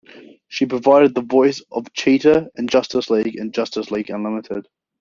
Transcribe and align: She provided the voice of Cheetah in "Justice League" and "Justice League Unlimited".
She 0.47 0.65
provided 0.65 1.13
the 1.13 1.21
voice 1.21 1.61
of 1.71 1.93
Cheetah 1.93 2.49
in 2.55 2.67
"Justice 2.67 3.11
League" 3.11 3.35
and 3.35 3.53
"Justice 3.53 3.91
League 3.91 4.09
Unlimited". 4.09 4.65